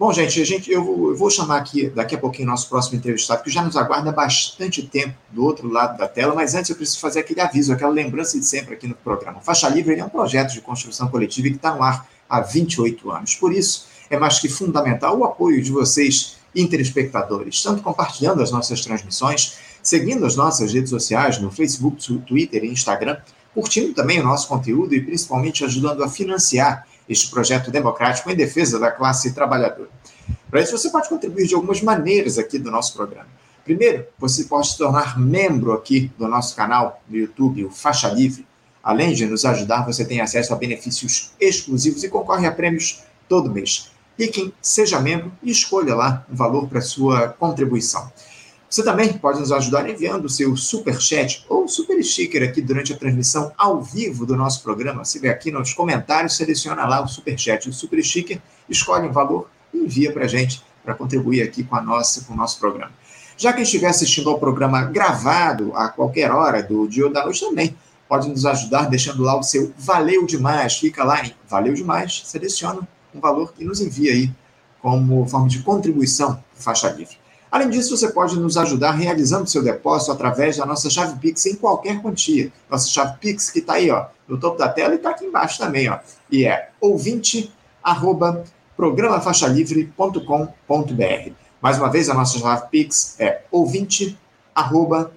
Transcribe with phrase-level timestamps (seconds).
[0.00, 2.96] Bom, gente, a gente eu, vou, eu vou chamar aqui daqui a pouquinho nosso próximo
[2.96, 6.76] entrevistado, que já nos aguarda bastante tempo do outro lado da tela, mas antes eu
[6.76, 9.42] preciso fazer aquele aviso, aquela lembrança de sempre aqui no programa.
[9.42, 13.34] Faixa Livre é um projeto de construção coletiva que está no ar há 28 anos.
[13.34, 18.80] Por isso, é mais que fundamental o apoio de vocês, interespectadores, tanto compartilhando as nossas
[18.80, 23.18] transmissões, seguindo as nossas redes sociais no Facebook, Twitter e Instagram,
[23.52, 28.78] curtindo também o nosso conteúdo e principalmente ajudando a financiar este projeto democrático em defesa
[28.78, 29.90] da classe trabalhadora.
[30.48, 33.26] Para isso, você pode contribuir de algumas maneiras aqui do nosso programa.
[33.64, 38.46] Primeiro, você pode se tornar membro aqui do nosso canal no YouTube, o Faixa Livre.
[38.82, 43.50] Além de nos ajudar, você tem acesso a benefícios exclusivos e concorre a prêmios todo
[43.50, 43.90] mês.
[44.16, 48.10] Clique Seja Membro e escolha lá um valor para sua contribuição.
[48.70, 52.92] Você também pode nos ajudar enviando o seu super chat ou super sticker aqui durante
[52.92, 55.04] a transmissão ao vivo do nosso programa.
[55.04, 59.12] Você vê aqui nos comentários, seleciona lá o super chat o super sticker, escolhe um
[59.12, 62.60] valor e envia para a gente para contribuir aqui com a nossa, com o nosso
[62.60, 62.92] programa.
[63.36, 67.40] Já quem estiver assistindo ao programa gravado a qualquer hora do dia ou da noite
[67.40, 67.76] também
[68.08, 70.76] pode nos ajudar deixando lá o seu valeu demais.
[70.76, 74.30] Fica lá em valeu demais, seleciona um valor e nos envia aí
[74.80, 77.19] como forma de contribuição faixa livre.
[77.50, 81.56] Além disso, você pode nos ajudar realizando seu depósito através da nossa chave Pix em
[81.56, 82.52] qualquer quantia.
[82.70, 85.58] Nossa chave Pix que está aí, ó, no topo da tela e está aqui embaixo
[85.58, 85.98] também, ó.
[86.30, 88.44] E é ouvinte arroba.
[91.60, 94.16] Mais uma vez, a nossa chave Pix é ouvinte
[94.54, 95.10] arroba.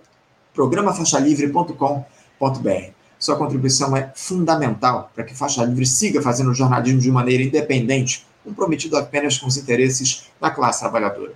[3.19, 8.97] Sua contribuição é fundamental para que Faixa Livre siga fazendo jornalismo de maneira independente, comprometido
[8.97, 11.33] apenas com os interesses da classe trabalhadora.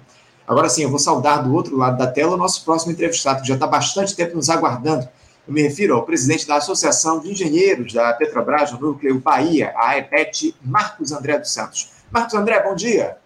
[0.47, 3.47] Agora sim, eu vou saudar do outro lado da tela o nosso próximo entrevistado, que
[3.49, 5.07] já está bastante tempo nos aguardando.
[5.45, 9.97] Eu me refiro ao presidente da Associação de Engenheiros da Petrobras no Núcleo Bahia, a
[9.97, 11.89] EPET, Marcos André dos Santos.
[12.09, 13.17] Marcos André, bom dia.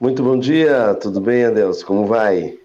[0.00, 1.86] Muito bom dia, tudo bem, Adelson?
[1.86, 2.58] Como vai?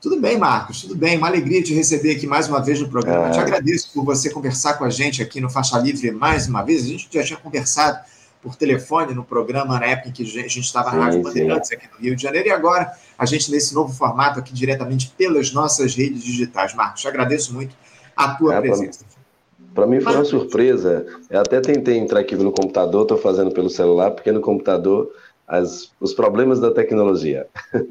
[0.00, 1.16] Tudo bem, Marcos, tudo bem.
[1.16, 3.28] Uma alegria te receber aqui mais uma vez no programa.
[3.28, 3.30] Ah.
[3.30, 6.84] Te agradeço por você conversar com a gente aqui no Faixa Livre mais uma vez.
[6.84, 7.98] A gente já tinha conversado
[8.42, 11.88] por telefone no programa na época em que a gente estava na Rádio Bandeirantes aqui
[11.92, 15.94] no Rio de Janeiro, e agora a gente nesse novo formato aqui diretamente pelas nossas
[15.94, 16.74] redes digitais.
[16.74, 17.74] Marcos, te agradeço muito
[18.16, 19.04] a tua é, presença.
[19.74, 21.06] Para mim foi uma surpresa.
[21.28, 25.10] Eu até tentei entrar aqui no computador, estou fazendo pelo celular, porque no computador
[25.46, 27.46] as, os problemas da tecnologia.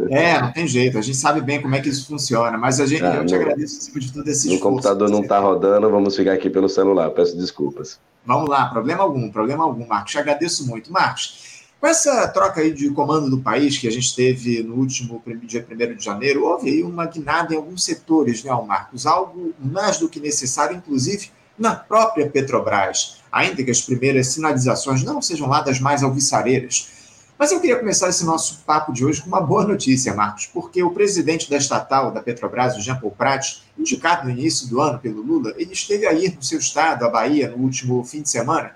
[0.10, 2.86] É, não tem jeito, a gente sabe bem como é que isso funciona, mas a
[2.86, 6.16] gente, ah, eu te agradeço acima de tudo esse No computador não está rodando, vamos
[6.16, 8.00] ficar aqui pelo celular, peço desculpas.
[8.26, 10.92] Vamos lá, problema algum, problema algum, Marcos, te agradeço muito.
[10.92, 15.22] Marcos, com essa troca aí de comando do país que a gente teve no último
[15.44, 19.06] dia 1 de janeiro, houve aí uma guinada em alguns setores, né, Marcos?
[19.06, 25.22] Algo mais do que necessário, inclusive na própria Petrobras, ainda que as primeiras sinalizações não
[25.22, 26.90] sejam lá das mais alvissareiras.
[27.38, 30.82] Mas eu queria começar esse nosso papo de hoje com uma boa notícia, Marcos, porque
[30.82, 35.00] o presidente da estatal da Petrobras, o Jean Paul Prat, indicado no início do ano
[35.00, 38.72] pelo Lula, ele esteve aí no seu estado, a Bahia, no último fim de semana,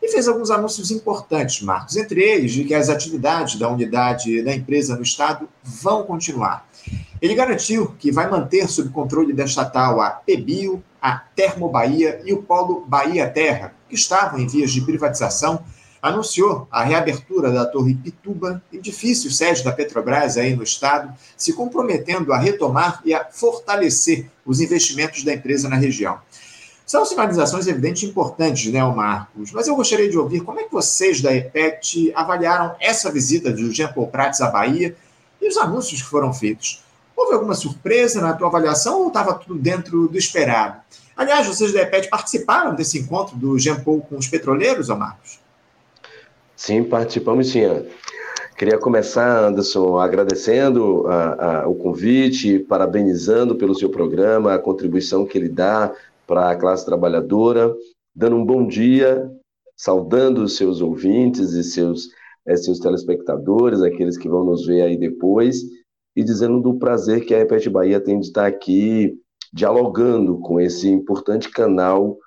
[0.00, 4.54] e fez alguns anúncios importantes, Marcos, entre eles de que as atividades da unidade da
[4.54, 6.66] empresa no estado vão continuar.
[7.20, 12.32] Ele garantiu que vai manter sob controle da estatal a PBio, a Termo Bahia e
[12.32, 15.62] o Polo Bahia Terra, que estavam em vias de privatização
[16.02, 22.32] anunciou a reabertura da Torre Pituba, edifício sede da Petrobras aí no estado, se comprometendo
[22.32, 26.18] a retomar e a fortalecer os investimentos da empresa na região.
[26.86, 29.52] São sinalizações evidentes importantes, né, Marcos?
[29.52, 33.70] Mas eu gostaria de ouvir como é que vocês da EPET avaliaram essa visita de
[33.72, 34.96] Jean Paul Prats à Bahia
[35.38, 36.82] e os anúncios que foram feitos.
[37.14, 40.80] Houve alguma surpresa na tua avaliação ou estava tudo dentro do esperado?
[41.14, 45.40] Aliás, vocês da EPET participaram desse encontro do Jean Paul com os petroleiros, Marcos?
[46.58, 47.60] Sim, participamos sim.
[48.56, 55.38] Queria começar, Anderson, agradecendo a, a, o convite, parabenizando pelo seu programa, a contribuição que
[55.38, 55.94] ele dá
[56.26, 57.72] para a classe trabalhadora,
[58.12, 59.30] dando um bom dia,
[59.76, 62.08] saudando os seus ouvintes e seus,
[62.44, 65.62] é, seus telespectadores, aqueles que vão nos ver aí depois,
[66.16, 69.16] e dizendo do prazer que a Repete Bahia tem de estar aqui
[69.52, 72.18] dialogando com esse importante canal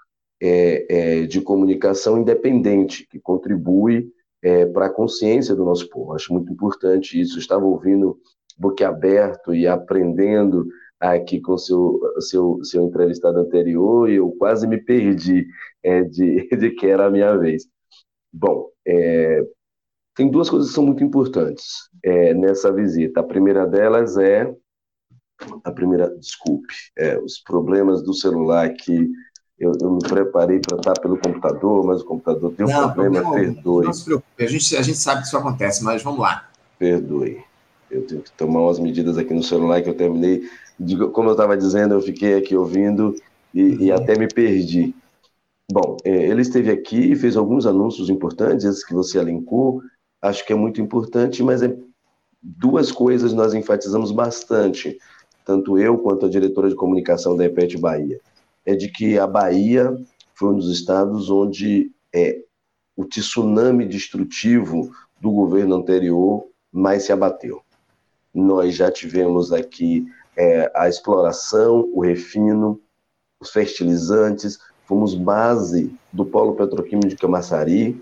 [0.41, 4.09] é, é, de comunicação independente, que contribui
[4.41, 6.13] é, para a consciência do nosso povo.
[6.13, 7.39] Acho muito importante isso.
[7.39, 8.19] estava ouvindo
[8.57, 10.67] boquiaberto e aprendendo
[10.99, 15.47] aqui com seu, seu, seu entrevistado anterior e eu quase me perdi
[15.83, 17.67] é, de, de que era a minha vez.
[18.31, 19.45] Bom, é,
[20.15, 23.19] tem duas coisas que são muito importantes é, nessa visita.
[23.19, 24.53] A primeira delas é
[25.63, 29.09] a primeira, desculpe, é, os problemas do celular que
[29.61, 33.21] eu, eu me preparei para estar pelo computador, mas o computador tem um não, problema,
[33.21, 33.85] não, perdoe.
[33.85, 36.49] Não se preocupe, a gente, a gente sabe que isso acontece, mas vamos lá.
[36.79, 37.43] Perdoe.
[37.91, 40.49] Eu tenho que tomar umas medidas aqui no celular que eu terminei.
[41.13, 43.15] Como eu estava dizendo, eu fiquei aqui ouvindo
[43.53, 44.95] e, e até me perdi.
[45.71, 49.83] Bom, é, ele esteve aqui e fez alguns anúncios importantes, esses que você elencou,
[50.21, 51.71] acho que é muito importante, mas é
[52.41, 54.97] duas coisas nós enfatizamos bastante,
[55.45, 58.19] tanto eu quanto a diretora de comunicação da EPET Bahia,
[58.65, 59.95] é de que a Bahia
[60.33, 62.41] foi um dos estados onde é,
[62.95, 67.61] o tsunami destrutivo do governo anterior mais se abateu.
[68.33, 72.79] Nós já tivemos aqui é, a exploração, o refino,
[73.39, 78.01] os fertilizantes, fomos base do polo petroquímico de Camaçari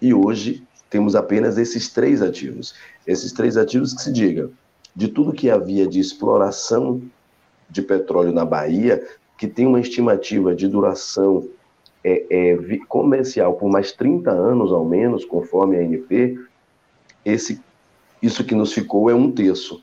[0.00, 2.74] e hoje temos apenas esses três ativos.
[3.06, 4.50] Esses três ativos que se diga,
[4.94, 7.02] de tudo que havia de exploração
[7.68, 9.02] de petróleo na Bahia,
[9.42, 11.48] que tem uma estimativa de duração
[12.04, 16.38] é, é, comercial por mais 30 anos ao menos, conforme a ANP,
[17.24, 17.60] esse,
[18.22, 19.82] isso que nos ficou é um terço,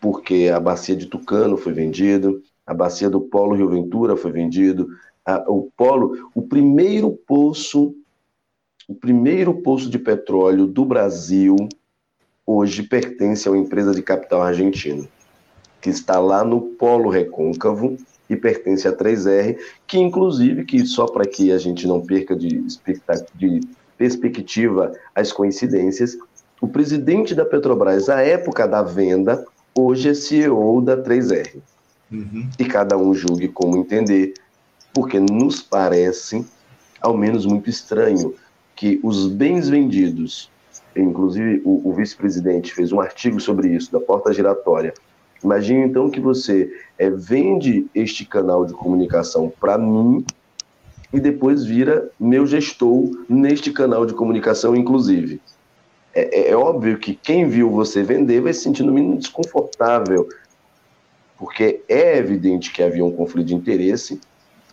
[0.00, 2.32] porque a bacia de Tucano foi vendida,
[2.64, 4.86] a bacia do Polo Rio Ventura foi vendido,
[5.26, 7.92] a, o Polo, o primeiro poço
[8.86, 11.56] o primeiro poço de petróleo do Brasil
[12.46, 15.08] hoje pertence a uma empresa de capital argentino,
[15.80, 17.96] que está lá no Polo Recôncavo
[18.28, 22.64] e pertence a 3R, que inclusive, que só para que a gente não perca de,
[23.34, 23.60] de
[23.96, 26.16] perspectiva as coincidências,
[26.60, 29.44] o presidente da Petrobras, à época da venda,
[29.76, 31.56] hoje é CEO da 3R.
[32.10, 32.48] Uhum.
[32.58, 34.34] E cada um julgue como entender,
[34.92, 36.44] porque nos parece,
[37.00, 38.34] ao menos, muito estranho
[38.74, 40.50] que os bens vendidos,
[40.96, 44.94] inclusive o, o vice-presidente fez um artigo sobre isso, da porta giratória.
[45.42, 50.24] Imagine então que você é, vende este canal de comunicação para mim
[51.12, 55.40] e depois vira meu gestor neste canal de comunicação, inclusive.
[56.14, 60.28] É, é, é, óbvio que quem viu você vender vai se sentir no mínimo desconfortável,
[61.36, 64.20] porque é evidente que havia um conflito de interesse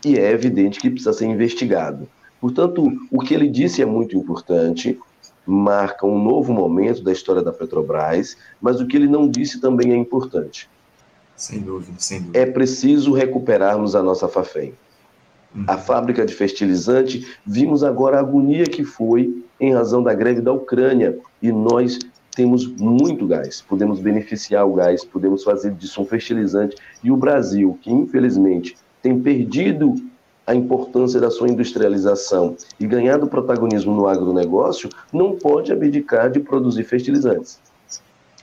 [0.05, 2.07] e é evidente que precisa ser investigado.
[2.39, 4.99] Portanto, o que ele disse é muito importante,
[5.45, 9.91] marca um novo momento da história da Petrobras, mas o que ele não disse também
[9.91, 10.69] é importante.
[11.35, 12.39] Sem dúvida, sem dúvida.
[12.39, 14.73] É preciso recuperarmos a nossa Fafem.
[15.55, 15.65] Uhum.
[15.67, 20.53] A fábrica de fertilizante, vimos agora a agonia que foi em razão da greve da
[20.53, 21.99] Ucrânia, e nós
[22.33, 27.77] temos muito gás, podemos beneficiar o gás, podemos fazer disso um fertilizante, e o Brasil,
[27.81, 29.95] que infelizmente tem perdido
[30.45, 36.39] a importância da sua industrialização e ganhar do protagonismo no agronegócio, não pode abdicar de
[36.39, 37.59] produzir fertilizantes.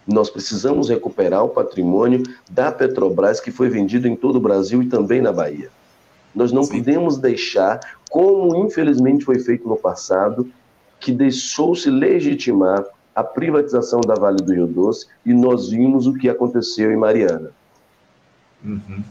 [0.07, 4.87] Nós precisamos recuperar o patrimônio da Petrobras que foi vendido em todo o Brasil e
[4.87, 5.71] também na Bahia.
[6.35, 6.79] Nós não Sim.
[6.79, 10.49] podemos deixar, como infelizmente foi feito no passado,
[10.99, 12.85] que deixou-se legitimar
[13.15, 17.51] a privatização da Vale do Rio Doce e nós vimos o que aconteceu em Mariana.
[18.65, 19.03] Uhum.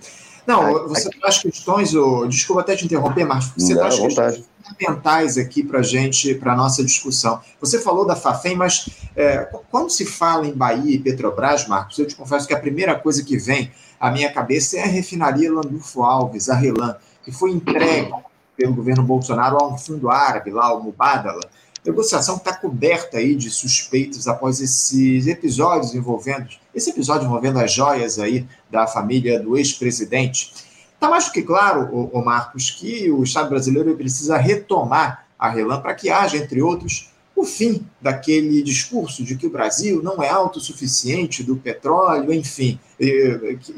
[0.48, 1.20] Não, você aqui...
[1.20, 5.82] traz questões, oh, desculpa até te interromper, Marcos, você Não, traz questões fundamentais aqui para
[5.82, 7.42] gente, para a nossa discussão.
[7.60, 9.40] Você falou da FAFEM, mas é,
[9.70, 13.24] quando se fala em Bahia e Petrobras, Marcos, eu te confesso que a primeira coisa
[13.24, 16.96] que vem à minha cabeça é a refinaria Landulfo Alves, a Relan,
[17.26, 18.12] que foi entregue
[18.56, 21.42] pelo governo Bolsonaro a um fundo árabe lá, o Mubadala,
[21.88, 28.19] negociação está coberta aí de suspeitos após esses episódios envolvendo esse episódio envolvendo as joias
[28.19, 30.54] aí da família do ex-presidente.
[30.94, 35.81] Está mais do que claro, o, Marcos, que o Estado brasileiro precisa retomar a Relan
[35.81, 40.30] para que haja, entre outros, o fim daquele discurso de que o Brasil não é
[40.30, 42.80] autossuficiente do petróleo, enfim,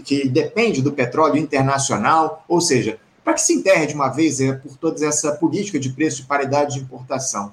[0.06, 4.54] que, depende do petróleo internacional, ou seja, para que se enterre de uma vez é,
[4.54, 7.52] por toda essa política de preço de paridade de importação.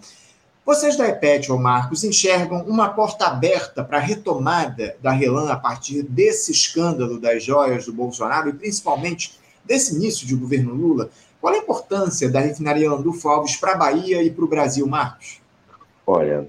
[0.67, 5.57] Vocês da EPET, ou Marcos, enxergam uma porta aberta para a retomada da Relan a
[5.57, 11.09] partir desse escândalo das joias do Bolsonaro e principalmente desse início de governo Lula?
[11.41, 15.41] Qual a importância da refinaria Landulfo Alves para a Bahia e para o Brasil, Marcos?
[16.05, 16.49] Olha,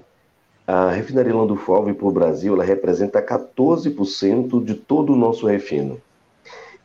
[0.66, 6.02] a refinaria Landulfo Alves para o Brasil ela representa 14% de todo o nosso refino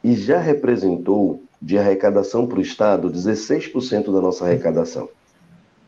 [0.04, 5.10] e já representou de arrecadação para o Estado 16% da nossa arrecadação.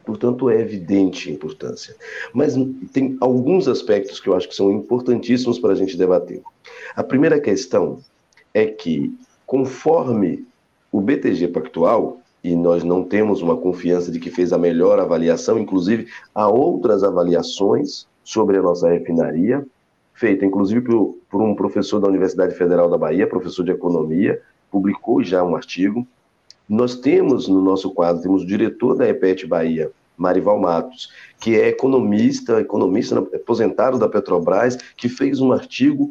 [0.05, 1.95] Portanto, é evidente a importância.
[2.33, 2.55] Mas
[2.93, 6.41] tem alguns aspectos que eu acho que são importantíssimos para a gente debater.
[6.95, 7.99] A primeira questão
[8.53, 9.13] é que,
[9.45, 10.45] conforme
[10.91, 15.57] o BTG Pactual, e nós não temos uma confiança de que fez a melhor avaliação,
[15.57, 19.65] inclusive há outras avaliações sobre a nossa refinaria,
[20.13, 25.23] feita inclusive por, por um professor da Universidade Federal da Bahia, professor de economia, publicou
[25.23, 26.05] já um artigo
[26.67, 31.67] nós temos no nosso quadro, temos o diretor da EPET Bahia, Marival Matos, que é
[31.67, 36.09] economista, economista aposentado da Petrobras, que fez um artigo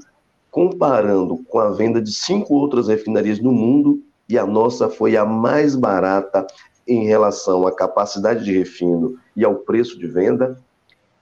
[0.51, 5.25] comparando com a venda de cinco outras refinarias no mundo e a nossa foi a
[5.25, 6.47] mais barata
[6.87, 10.57] em relação à capacidade de refino e ao preço de venda.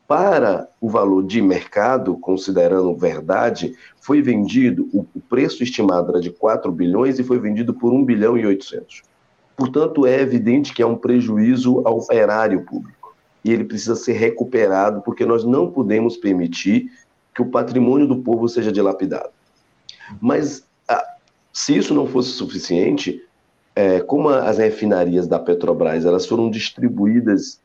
[0.07, 6.71] Para o valor de mercado, considerando verdade, foi vendido, o preço estimado era de 4
[6.71, 9.12] bilhões e foi vendido por 1 bilhão e 800.
[9.63, 13.15] Portanto, é evidente que é um prejuízo ao erário público.
[13.45, 16.91] E ele precisa ser recuperado, porque nós não podemos permitir
[17.33, 19.31] que o patrimônio do povo seja dilapidado.
[20.21, 21.07] Mas ah,
[21.53, 23.23] se isso não fosse suficiente,
[23.77, 27.61] é, como as refinarias da Petrobras elas foram distribuídas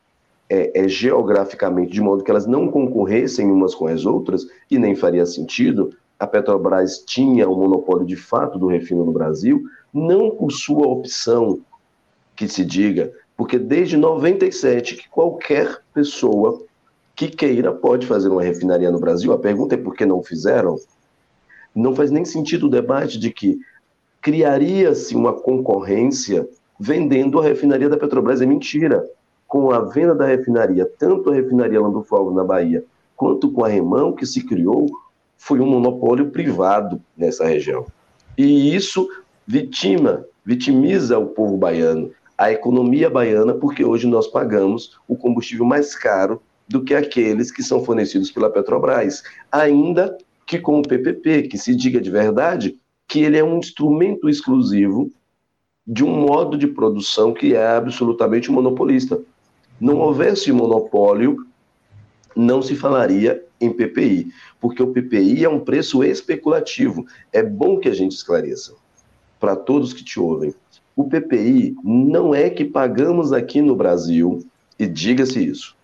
[0.48, 4.94] é, é, geograficamente de modo que elas não concorressem umas com as outras e nem
[4.94, 10.52] faria sentido, a Petrobras tinha o monopólio de fato do refino no Brasil, não por
[10.52, 11.58] sua opção
[12.38, 16.62] que se diga, porque desde 97 que qualquer pessoa
[17.16, 19.32] que queira pode fazer uma refinaria no Brasil.
[19.32, 20.76] A pergunta é por que não fizeram?
[21.74, 23.58] Não faz nem sentido o debate de que
[24.22, 28.40] criaria-se uma concorrência vendendo a refinaria da Petrobras.
[28.40, 29.04] É mentira.
[29.48, 32.84] Com a venda da refinaria, tanto a refinaria Lando Fogo na Bahia,
[33.16, 34.86] quanto com a Remão, que se criou,
[35.36, 37.84] foi um monopólio privado nessa região.
[38.36, 39.08] E isso
[39.44, 45.96] vitima, vitimiza o povo baiano, a economia baiana, porque hoje nós pagamos o combustível mais
[45.96, 49.24] caro do que aqueles que são fornecidos pela Petrobras.
[49.50, 50.16] Ainda
[50.46, 52.78] que com o PPP, que se diga de verdade
[53.08, 55.10] que ele é um instrumento exclusivo
[55.86, 59.20] de um modo de produção que é absolutamente monopolista.
[59.80, 61.46] Não houvesse monopólio,
[62.36, 64.30] não se falaria em PPI,
[64.60, 67.06] porque o PPI é um preço especulativo.
[67.32, 68.74] É bom que a gente esclareça
[69.40, 70.54] para todos que te ouvem.
[70.98, 74.44] O PPI não é que pagamos aqui no Brasil,
[74.76, 75.76] e diga-se isso,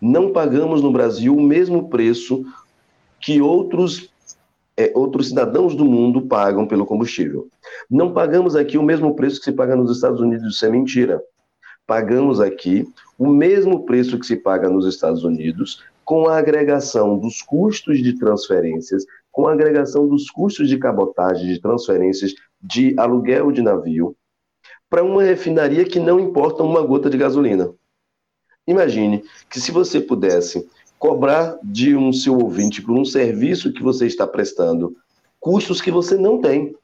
[0.00, 2.44] não pagamos no Brasil o mesmo preço
[3.20, 4.08] que outros,
[4.76, 7.48] é, outros cidadãos do mundo pagam pelo combustível.
[7.90, 11.20] Não pagamos aqui o mesmo preço que se paga nos Estados Unidos, isso é mentira.
[11.84, 12.88] Pagamos aqui
[13.18, 18.16] o mesmo preço que se paga nos Estados Unidos, com a agregação dos custos de
[18.16, 24.14] transferências, com a agregação dos custos de cabotagem, de transferências, de aluguel de navio,
[24.92, 27.70] para uma refinaria que não importa uma gota de gasolina.
[28.66, 30.68] Imagine que se você pudesse
[30.98, 34.94] cobrar de um seu ouvinte por um serviço que você está prestando,
[35.40, 36.76] custos que você não tem.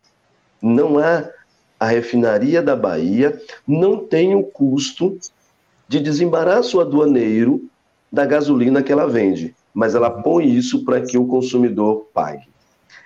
[0.63, 1.29] Não há
[1.79, 5.19] a refinaria da Bahia não tem o custo
[5.87, 7.69] de desembaraço aduaneiro
[8.11, 12.49] da gasolina que ela vende, mas ela põe isso para que o consumidor pague.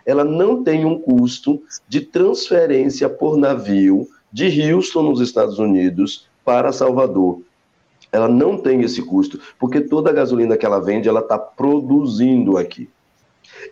[0.06, 6.72] Ela não tem um custo de transferência por navio de Houston, nos Estados Unidos, para
[6.72, 7.40] Salvador.
[8.10, 12.56] Ela não tem esse custo, porque toda a gasolina que ela vende, ela está produzindo
[12.56, 12.88] aqui.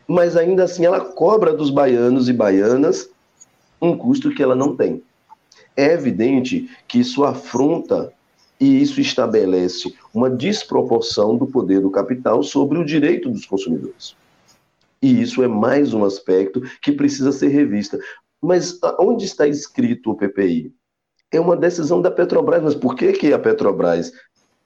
[0.06, 3.10] Mas ainda assim, ela cobra dos baianos e baianas
[3.80, 5.02] um custo que ela não tem.
[5.76, 8.12] É evidente que isso afronta
[8.58, 14.14] e isso estabelece uma desproporção do poder do capital sobre o direito dos consumidores.
[15.00, 17.98] E isso é mais um aspecto que precisa ser revista.
[18.42, 20.72] Mas onde está escrito o PPI?
[21.32, 24.12] É uma decisão da Petrobras, mas por que, que a Petrobras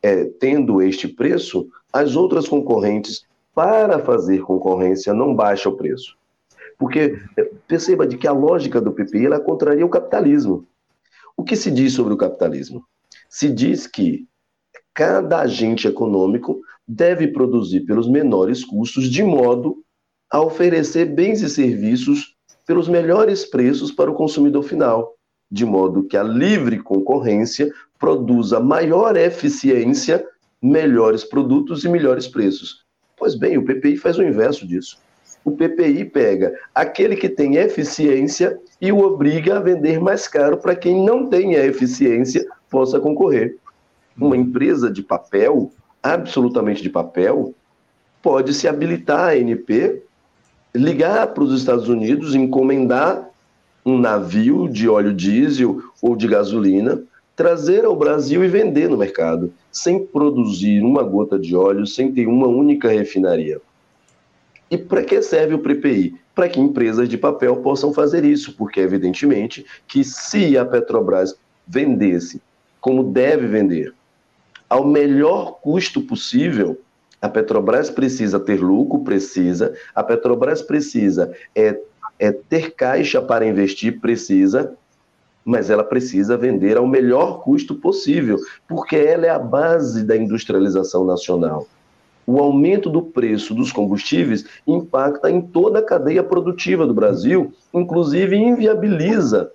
[0.05, 6.15] é, tendo este preço, as outras concorrentes, para fazer concorrência, não baixam o preço.
[6.79, 10.67] Porque é, perceba de que a lógica do PPI ela contraria o capitalismo.
[11.35, 12.85] O que se diz sobre o capitalismo?
[13.31, 14.27] Se diz que
[14.93, 19.83] cada agente econômico deve produzir pelos menores custos, de modo
[20.31, 22.34] a oferecer bens e serviços
[22.67, 25.15] pelos melhores preços para o consumidor final,
[25.51, 30.27] de modo que a livre concorrência produza maior eficiência,
[30.61, 32.85] melhores produtos e melhores preços.
[33.17, 34.99] Pois bem, o PPI faz o inverso disso.
[35.45, 40.75] O PPI pega aquele que tem eficiência e o obriga a vender mais caro para
[40.75, 43.57] quem não tem a eficiência possa concorrer.
[44.17, 45.71] Uma empresa de papel,
[46.03, 47.55] absolutamente de papel,
[48.23, 50.03] pode se habilitar a ANP,
[50.75, 53.31] ligar para os Estados Unidos, encomendar
[53.85, 57.03] um navio de óleo diesel ou de gasolina
[57.37, 62.27] trazer ao Brasil e vender no mercado, sem produzir uma gota de óleo, sem ter
[62.27, 63.61] uma única refinaria.
[64.71, 66.15] E para que serve o PPI?
[66.35, 71.35] Para que empresas de papel possam fazer isso, porque evidentemente que se a Petrobras
[71.67, 72.41] vendesse
[72.81, 73.95] como deve vender,
[74.69, 76.81] ao melhor custo possível,
[77.25, 81.81] a Petrobras precisa ter lucro, precisa, a Petrobras precisa é,
[82.19, 84.75] é ter caixa para investir, precisa,
[85.43, 88.39] mas ela precisa vender ao melhor custo possível,
[88.69, 91.67] porque ela é a base da industrialização nacional.
[92.27, 98.37] O aumento do preço dos combustíveis impacta em toda a cadeia produtiva do Brasil, inclusive
[98.37, 99.51] inviabiliza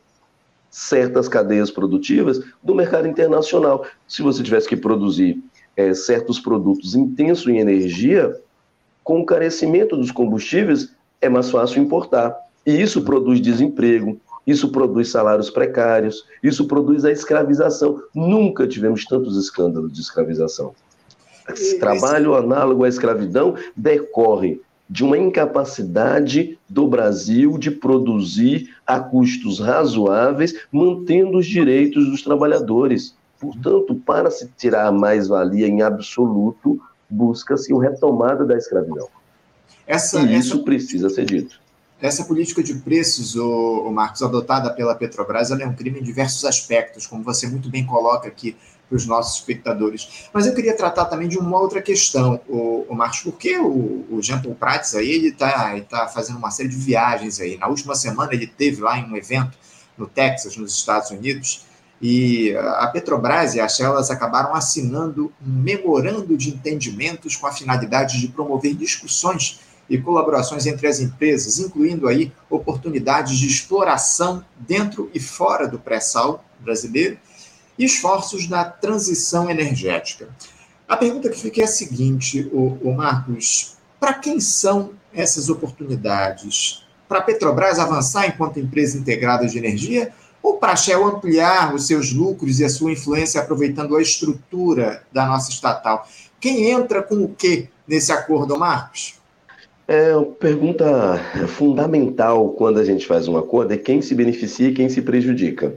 [0.72, 3.86] certas cadeias produtivas do mercado internacional.
[4.08, 5.40] Se você tivesse que produzir
[5.80, 8.36] é, certos produtos intensos em energia,
[9.02, 10.90] com o carecimento dos combustíveis,
[11.22, 12.36] é mais fácil importar.
[12.66, 18.02] E isso produz desemprego, isso produz salários precários, isso produz a escravização.
[18.14, 20.74] Nunca tivemos tantos escândalos de escravização.
[21.50, 24.60] Esse trabalho análogo à escravidão decorre
[24.90, 33.16] de uma incapacidade do Brasil de produzir a custos razoáveis, mantendo os direitos dos trabalhadores.
[33.40, 39.08] Portanto, para se tirar a mais-valia em absoluto, busca-se uma retomada da escravidão.
[39.88, 41.60] Essa, e isso essa, precisa ser dito.
[42.02, 46.04] Essa política de preços, o, o Marcos, adotada pela Petrobras, ela é um crime em
[46.04, 48.56] diversos aspectos, como você muito bem coloca aqui
[48.88, 50.30] para os nossos espectadores.
[50.34, 54.22] Mas eu queria tratar também de uma outra questão, o, o Marcos, porque o, o
[54.22, 57.58] Jean Paul Prats aí, ele está tá fazendo uma série de viagens aí.
[57.58, 59.58] Na última semana ele teve lá em um evento
[59.98, 61.66] no Texas, nos Estados Unidos,
[62.02, 67.52] e a Petrobras e a Shell elas acabaram assinando um memorando de entendimentos com a
[67.52, 75.10] finalidade de promover discussões e colaborações entre as empresas, incluindo aí oportunidades de exploração dentro
[75.14, 77.18] e fora do pré-sal brasileiro
[77.78, 80.30] e esforços na transição energética.
[80.88, 86.86] A pergunta que fica é a seguinte, o, o Marcos: para quem são essas oportunidades?
[87.08, 91.88] Para a Petrobras avançar enquanto empresa integrada de energia ou para a Shell ampliar os
[91.88, 96.08] seus lucros e a sua influência aproveitando a estrutura da nossa estatal?
[96.40, 99.16] Quem entra com o quê nesse acordo, Marcos?
[99.88, 104.74] É uma pergunta fundamental quando a gente faz um acordo é quem se beneficia e
[104.74, 105.74] quem se prejudica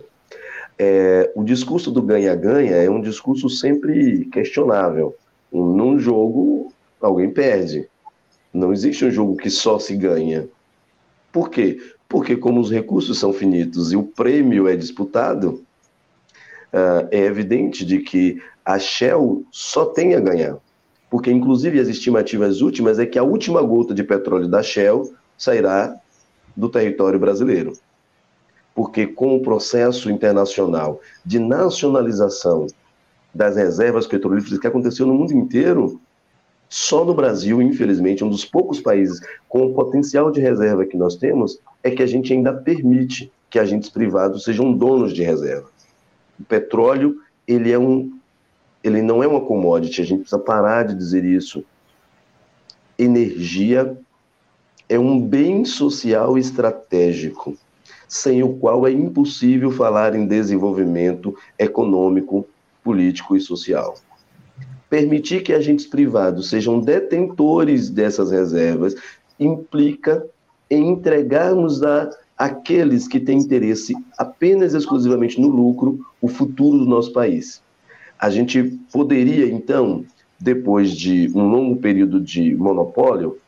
[0.79, 5.15] é, o discurso do ganha-ganha é um discurso sempre questionável.
[5.53, 7.89] Num jogo, alguém perde.
[8.53, 10.49] Não existe um jogo que só se ganha.
[11.31, 11.79] Por quê?
[12.13, 15.65] Porque, como os recursos são finitos e o prêmio é disputado,
[16.71, 20.59] uh, é evidente de que a Shell só tem a ganhar.
[21.11, 25.97] Porque, inclusive, as estimativas últimas é que a última gota de petróleo da Shell sairá
[26.55, 27.73] do território brasileiro
[28.75, 32.67] porque com o processo internacional de nacionalização
[33.35, 36.01] das reservas petrolíferas que aconteceu no mundo inteiro,
[36.73, 41.17] só no Brasil, infelizmente, um dos poucos países com o potencial de reserva que nós
[41.17, 45.69] temos, é que a gente ainda permite que agentes privados sejam donos de reserva.
[46.41, 48.19] O petróleo, ele é um
[48.83, 51.63] ele não é uma commodity, a gente precisa parar de dizer isso.
[52.99, 53.95] Energia
[54.89, 57.55] é um bem social estratégico
[58.09, 62.49] sem o qual é impossível falar em desenvolvimento econômico,
[62.83, 63.95] político e social.
[64.93, 68.95] Permitir que agentes privados sejam detentores dessas reservas
[69.41, 70.23] implica
[70.69, 77.11] em entregarmos a aqueles que têm interesse apenas exclusivamente no lucro o futuro do nosso
[77.11, 77.63] país.
[78.19, 80.05] A gente poderia, então,
[80.39, 83.39] depois de um longo período de monopólio,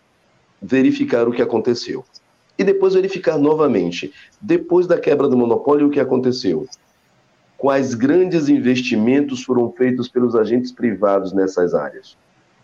[0.62, 2.02] verificar o que aconteceu
[2.58, 6.66] e depois verificar novamente, depois da quebra do monopólio, o que aconteceu.
[7.64, 12.14] Quais grandes investimentos foram feitos pelos agentes privados nessas áreas?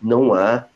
[0.03, 0.67] Não há.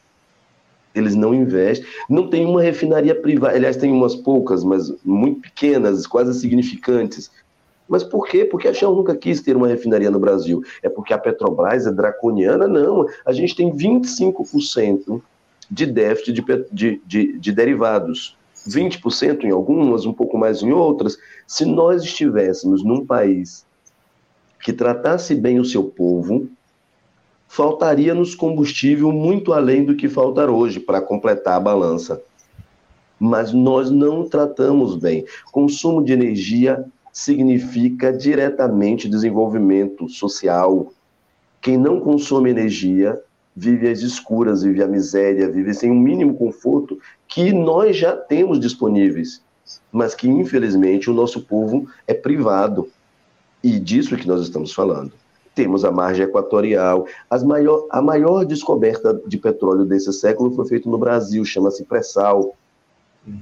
[0.95, 1.87] Eles não investem.
[2.09, 3.55] Não tem uma refinaria privada.
[3.55, 7.31] Aliás, tem umas poucas, mas muito pequenas, quase insignificantes.
[7.87, 8.47] Mas por quê?
[8.47, 10.63] Porque a Shell nunca quis ter uma refinaria no Brasil.
[10.83, 12.67] É porque a Petrobras é draconiana?
[12.67, 13.07] Não.
[13.27, 15.21] A gente tem 25%
[15.71, 18.39] de déficit de, de, de, de derivados.
[18.67, 23.67] 20% em algumas, um pouco mais em outras, se nós estivéssemos num país
[24.65, 26.49] que tratasse bem o seu povo,
[27.47, 32.23] faltaria-nos combustível muito além do que faltar hoje para completar a balança.
[33.21, 35.27] Mas nós não tratamos bem.
[35.53, 40.91] Consumo de energia significa diretamente desenvolvimento social.
[41.61, 43.21] Quem não consome energia
[43.55, 46.99] vive as escuras, vive a miséria, vive sem um mínimo conforto
[47.29, 49.43] que nós já temos disponíveis,
[49.93, 52.89] mas que infelizmente o nosso povo é privado.
[53.65, 55.11] E disso que nós estamos falando.
[55.55, 57.07] Temos a margem equatorial.
[57.47, 62.55] Maior, a maior descoberta de petróleo desse século foi feita no Brasil, chama-se pré-sal.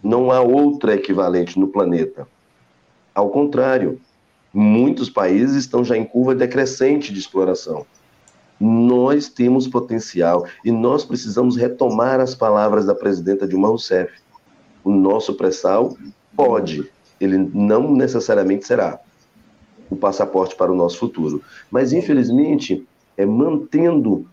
[0.00, 2.28] Não há outra equivalente no planeta.
[3.12, 4.00] Ao contrário,
[4.54, 7.84] muitos países estão já em curva decrescente de exploração.
[8.60, 14.12] Nós temos potencial e nós precisamos retomar as palavras da presidenta Dilma Rousseff.
[14.84, 15.96] O nosso pré-sal
[16.36, 16.88] pode,
[17.20, 19.00] ele não necessariamente será.
[19.92, 21.42] O passaporte para o nosso futuro.
[21.70, 24.26] Mas, infelizmente, é mantendo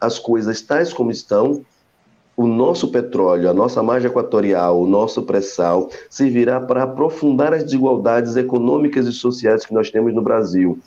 [0.00, 1.64] as coisas tais como estão,
[2.36, 8.34] o nosso petróleo, a nossa margem equatorial, o nosso pré-sal, servirá para aprofundar as desigualdades
[8.36, 10.78] econômicas e sociais que nós temos no Brasil,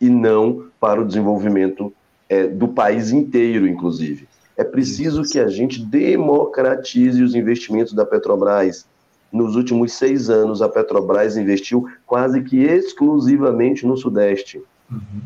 [0.00, 1.92] e não para o desenvolvimento
[2.28, 4.26] é, do país inteiro, inclusive.
[4.56, 8.86] É preciso que a gente democratize os investimentos da Petrobras.
[9.32, 14.60] Nos últimos seis anos, a Petrobras investiu quase que exclusivamente no Sudeste.
[14.90, 15.22] Uhum.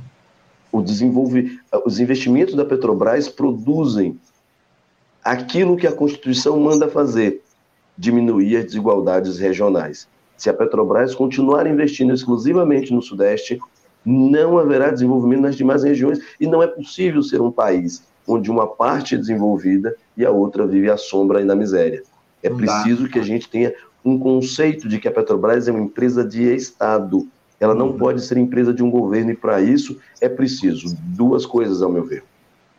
[0.70, 1.58] O desenvolve...
[1.84, 4.18] Os investimentos da Petrobras produzem
[5.24, 7.42] aquilo que a Constituição manda fazer,
[7.98, 10.06] diminuir as desigualdades regionais.
[10.36, 13.58] Se a Petrobras continuar investindo exclusivamente no Sudeste,
[14.04, 18.66] não haverá desenvolvimento nas demais regiões e não é possível ser um país onde uma
[18.66, 22.02] parte é desenvolvida e a outra vive à sombra e na miséria.
[22.42, 23.72] É preciso que a gente tenha
[24.06, 27.26] um conceito de que a Petrobras é uma empresa de Estado.
[27.58, 27.98] Ela não uhum.
[27.98, 32.04] pode ser empresa de um governo e para isso é preciso duas coisas, ao meu
[32.04, 32.22] ver.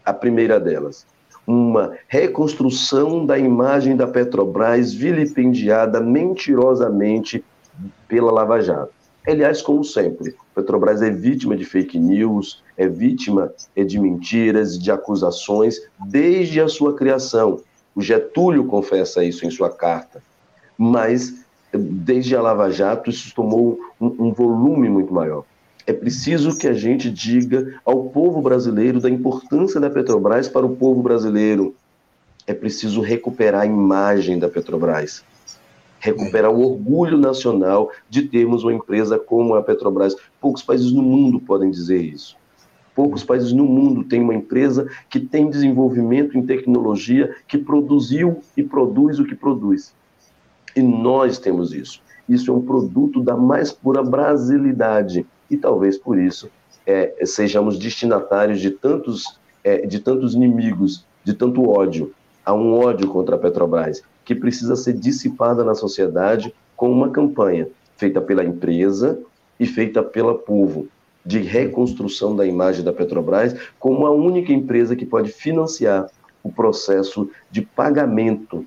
[0.06, 1.06] A primeira delas,
[1.46, 7.44] uma reconstrução da imagem da Petrobras vilipendiada mentirosamente
[8.08, 8.94] pela Lava Jato.
[9.28, 15.82] Aliás, como sempre, Petrobras é vítima de fake news, é vítima de mentiras, de acusações,
[16.06, 17.60] desde a sua criação.
[17.94, 20.22] O Getúlio confessa isso em sua carta.
[20.78, 25.44] Mas, desde a Lava Jato, isso tomou um, um volume muito maior.
[25.88, 30.76] É preciso que a gente diga ao povo brasileiro da importância da Petrobras para o
[30.76, 31.74] povo brasileiro.
[32.46, 35.24] É preciso recuperar a imagem da Petrobras,
[35.98, 40.14] recuperar o orgulho nacional de termos uma empresa como a Petrobras.
[40.42, 42.36] Poucos países no mundo podem dizer isso.
[42.94, 48.64] Poucos países no mundo têm uma empresa que tem desenvolvimento em tecnologia, que produziu e
[48.64, 49.94] produz o que produz.
[50.78, 52.00] E nós temos isso.
[52.30, 56.52] Isso é um produto da mais pura brasilidade e talvez por isso
[56.86, 62.14] é, sejamos destinatários de tantos, é, de tantos inimigos, de tanto ódio.
[62.46, 67.68] Há um ódio contra a Petrobras que precisa ser dissipada na sociedade com uma campanha
[67.96, 69.20] feita pela empresa
[69.60, 70.88] e feita pelo povo
[71.26, 76.08] de reconstrução da imagem da Petrobras como a única empresa que pode financiar
[76.44, 78.64] o processo de pagamento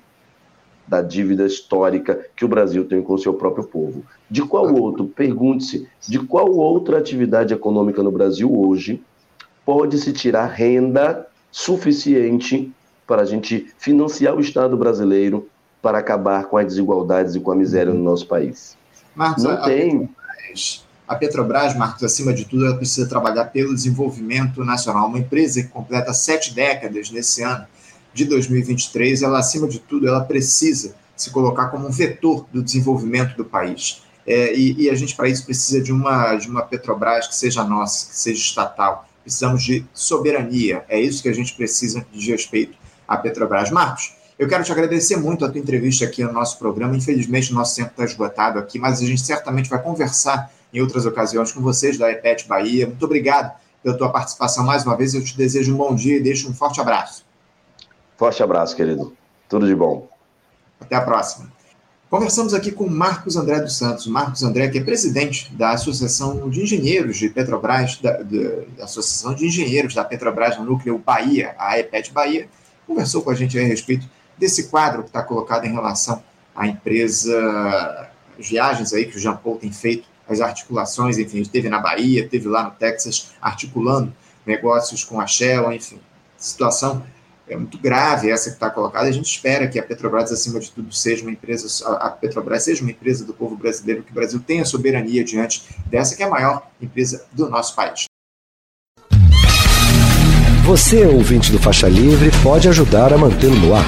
[0.91, 4.03] da dívida histórica que o Brasil tem com o seu próprio povo.
[4.29, 9.01] De qual outro, pergunte-se, de qual outra atividade econômica no Brasil hoje
[9.65, 12.69] pode se tirar renda suficiente
[13.07, 15.47] para a gente financiar o Estado brasileiro
[15.81, 18.75] para acabar com as desigualdades e com a miséria no nosso país?
[19.15, 20.09] Marcos, Não a, tem.
[21.07, 25.07] A Petrobras, Marcos, acima de tudo, ela precisa trabalhar pelo desenvolvimento nacional.
[25.07, 27.65] Uma empresa que completa sete décadas nesse ano
[28.13, 33.35] de 2023, ela, acima de tudo, ela precisa se colocar como um vetor do desenvolvimento
[33.35, 34.01] do país.
[34.25, 37.63] É, e, e, a gente, para isso, precisa de uma, de uma Petrobras que seja
[37.63, 39.07] nossa, que seja estatal.
[39.23, 40.83] Precisamos de soberania.
[40.89, 43.71] É isso que a gente precisa de respeito à Petrobras.
[43.71, 46.95] Marcos, eu quero te agradecer muito a tua entrevista aqui no nosso programa.
[46.95, 51.05] Infelizmente, o nosso tempo está esgotado aqui, mas a gente certamente vai conversar em outras
[51.05, 52.87] ocasiões com vocês da EPET Bahia.
[52.87, 55.13] Muito obrigado pela tua participação mais uma vez.
[55.13, 57.25] Eu te desejo um bom dia e deixo um forte abraço.
[58.21, 59.17] Forte abraço, querido.
[59.49, 60.07] Tudo de bom.
[60.79, 61.51] Até a próxima.
[62.07, 64.05] Conversamos aqui com Marcos André dos Santos.
[64.05, 69.47] Marcos André, que é presidente da Associação de Engenheiros de Petrobras, da, da Associação de
[69.47, 72.47] Engenheiros da Petrobras no Núcleo Bahia, a EPET Bahia,
[72.85, 74.07] conversou com a gente a respeito
[74.37, 76.23] desse quadro que está colocado em relação
[76.55, 78.07] à empresa,
[78.39, 81.69] as viagens aí que o Jean Paul tem feito, as articulações, enfim, a gente teve
[81.69, 84.13] na Bahia, teve lá no Texas, articulando
[84.45, 85.99] negócios com a Shell, enfim,
[86.37, 87.03] situação
[87.51, 89.07] é muito grave essa que está colocada.
[89.07, 92.81] A gente espera que a Petrobras, acima de tudo, seja uma empresa, a Petrobras seja
[92.81, 96.29] uma empresa do povo brasileiro, que o Brasil tenha soberania diante dessa que é a
[96.29, 98.05] maior empresa do nosso país.
[100.63, 103.83] Você, ouvinte do Faixa Livre, pode ajudar a mantê-lo no ar.